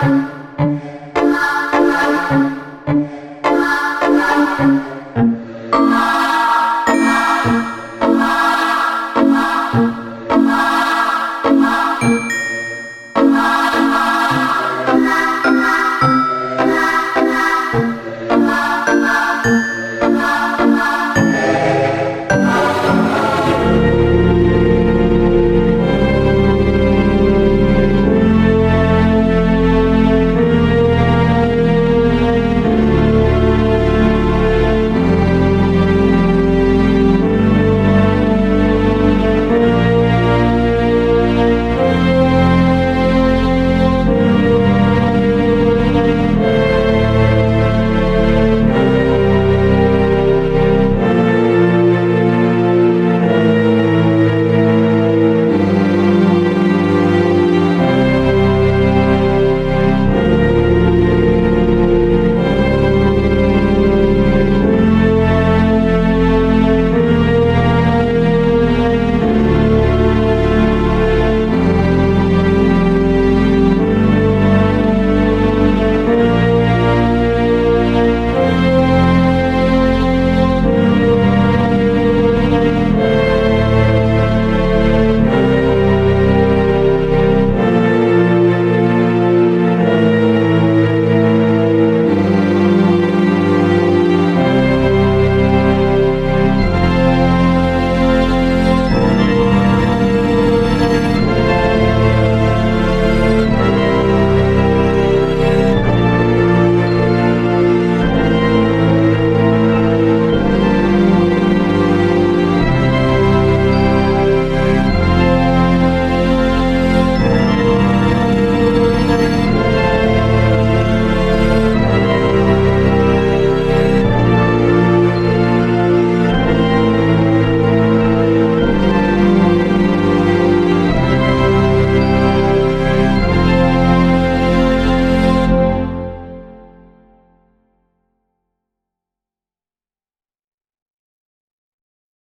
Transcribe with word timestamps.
Bye. 0.00 0.39